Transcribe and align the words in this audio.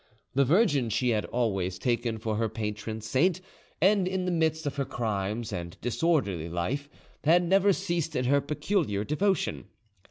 The 0.33 0.45
Virgin 0.45 0.89
she 0.89 1.09
had 1.09 1.25
always 1.25 1.77
taken 1.77 2.17
for 2.17 2.37
her 2.37 2.49
patron 2.49 3.01
saint, 3.01 3.39
and 3.79 4.07
in 4.07 4.25
the 4.25 4.31
midst 4.31 4.65
of 4.65 4.77
her 4.77 4.83
crimes 4.83 5.53
and 5.53 5.77
disorderly 5.79 6.49
life 6.49 6.89
had 7.23 7.43
never 7.47 7.71
ceased 7.71 8.15
in 8.15 8.25
her 8.25 8.41
peculiar 8.41 9.03
devotion. 9.03 9.65